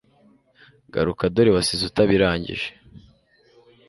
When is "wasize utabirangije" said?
1.55-2.67